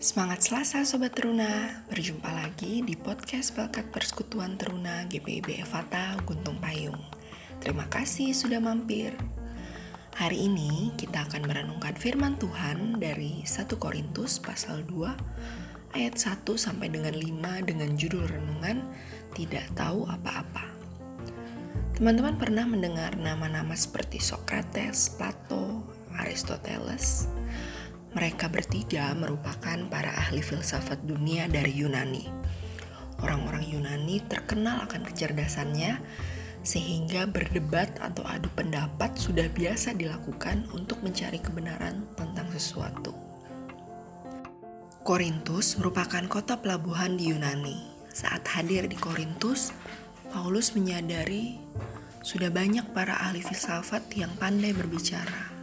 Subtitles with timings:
[0.00, 6.96] Semangat Selasa Sobat Teruna, berjumpa lagi di podcast Pelkat Persekutuan Teruna GPIB Evata Guntung Payung.
[7.60, 9.12] Terima kasih sudah mampir.
[10.16, 16.88] Hari ini kita akan merenungkan firman Tuhan dari 1 Korintus pasal 2 ayat 1 sampai
[16.88, 18.80] dengan 5 dengan judul renungan
[19.36, 20.64] Tidak Tahu Apa-apa.
[22.00, 25.84] Teman-teman pernah mendengar nama-nama seperti Socrates, Plato,
[26.16, 27.28] Aristoteles,
[28.10, 32.26] mereka bertiga merupakan para ahli filsafat dunia dari Yunani.
[33.22, 36.02] Orang-orang Yunani terkenal akan kecerdasannya,
[36.66, 43.14] sehingga berdebat atau adu pendapat sudah biasa dilakukan untuk mencari kebenaran tentang sesuatu.
[45.06, 47.78] Korintus merupakan kota pelabuhan di Yunani.
[48.10, 49.72] Saat hadir di Korintus,
[50.34, 51.56] Paulus menyadari
[52.20, 55.59] sudah banyak para ahli filsafat yang pandai berbicara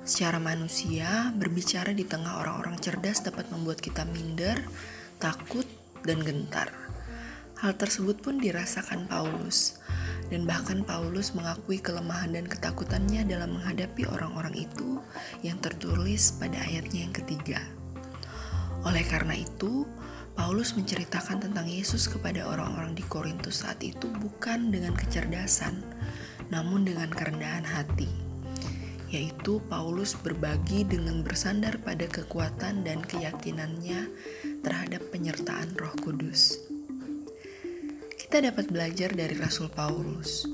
[0.00, 4.56] Secara manusia, berbicara di tengah orang-orang cerdas dapat membuat kita minder,
[5.20, 5.68] takut,
[6.08, 6.72] dan gentar.
[7.60, 9.76] Hal tersebut pun dirasakan Paulus,
[10.32, 15.04] dan bahkan Paulus mengakui kelemahan dan ketakutannya dalam menghadapi orang-orang itu
[15.44, 17.60] yang tertulis pada ayatnya yang ketiga.
[18.88, 19.84] Oleh karena itu,
[20.32, 25.84] Paulus menceritakan tentang Yesus kepada orang-orang di Korintus saat itu bukan dengan kecerdasan,
[26.48, 28.29] namun dengan kerendahan hati
[29.10, 34.06] yaitu Paulus berbagi dengan bersandar pada kekuatan dan keyakinannya
[34.62, 36.62] terhadap penyertaan Roh Kudus.
[38.14, 40.46] Kita dapat belajar dari Rasul Paulus.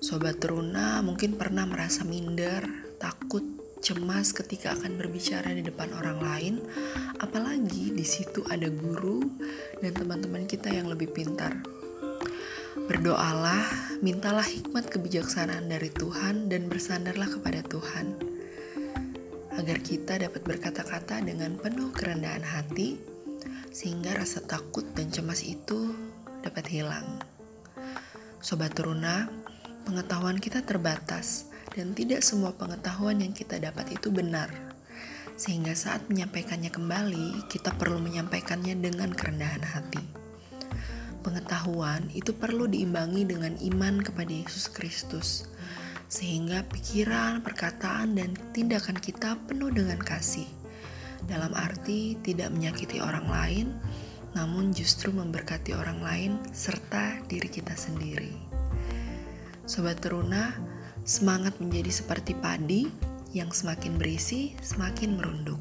[0.00, 2.64] Sobat teruna mungkin pernah merasa minder,
[2.96, 3.44] takut,
[3.84, 6.54] cemas ketika akan berbicara di depan orang lain,
[7.20, 9.20] apalagi di situ ada guru
[9.84, 11.81] dan teman-teman kita yang lebih pintar.
[12.72, 18.16] Berdoalah, mintalah hikmat kebijaksanaan dari Tuhan dan bersandarlah kepada Tuhan.
[19.52, 22.96] Agar kita dapat berkata-kata dengan penuh kerendahan hati,
[23.68, 25.92] sehingga rasa takut dan cemas itu
[26.40, 27.20] dapat hilang.
[28.40, 29.28] Sobat Teruna,
[29.84, 34.48] pengetahuan kita terbatas dan tidak semua pengetahuan yang kita dapat itu benar.
[35.36, 40.21] Sehingga saat menyampaikannya kembali, kita perlu menyampaikannya dengan kerendahan hati.
[41.22, 45.46] Pengetahuan itu perlu diimbangi dengan iman kepada Yesus Kristus,
[46.10, 50.46] sehingga pikiran, perkataan, dan tindakan kita penuh dengan kasih.
[51.30, 53.66] Dalam arti tidak menyakiti orang lain,
[54.34, 58.34] namun justru memberkati orang lain serta diri kita sendiri.
[59.62, 60.58] Sobat teruna,
[61.06, 62.90] semangat menjadi seperti padi
[63.30, 65.60] yang semakin berisi, semakin merunduk.